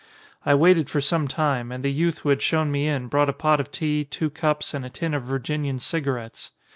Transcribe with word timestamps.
I 0.43 0.55
waited 0.55 0.89
for 0.89 0.99
some 0.99 1.27
time 1.27 1.71
and 1.71 1.85
the 1.85 1.91
youth 1.91 2.21
who 2.23 2.29
had 2.29 2.41
shown 2.41 2.71
me 2.71 2.87
in 2.87 3.05
brought 3.05 3.29
a 3.29 3.33
pot 3.33 3.59
of 3.59 3.71
tea, 3.71 4.03
two 4.03 4.31
cups, 4.31 4.73
and 4.73 4.83
a 4.83 4.89
tin 4.89 5.13
of 5.13 5.21
Virginian 5.21 5.77
cigarettes. 5.77 6.49